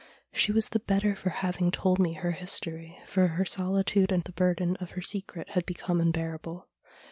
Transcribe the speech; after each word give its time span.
She 0.33 0.51
was 0.51 0.69
the 0.69 0.79
better 0.79 1.15
for 1.15 1.29
having 1.29 1.69
told 1.69 1.99
me 1.99 2.13
her 2.13 2.31
history, 2.31 2.97
for 3.05 3.27
her 3.27 3.45
solitude 3.45 4.11
and 4.11 4.23
the 4.23 4.31
burden 4.31 4.75
of 4.77 4.89
her 4.97 5.01
secret 5.03 5.49
had 5.51 5.63
become 5.67 6.01
unbearable. 6.01 6.67